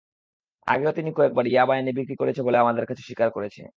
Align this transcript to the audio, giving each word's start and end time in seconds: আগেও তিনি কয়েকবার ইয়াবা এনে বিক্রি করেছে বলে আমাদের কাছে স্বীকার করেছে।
আগেও 0.67 0.91
তিনি 0.91 1.09
কয়েকবার 1.17 1.45
ইয়াবা 1.47 1.73
এনে 1.77 1.91
বিক্রি 1.97 2.15
করেছে 2.21 2.41
বলে 2.43 2.57
আমাদের 2.57 2.85
কাছে 2.85 3.03
স্বীকার 3.07 3.29
করেছে। 3.31 3.61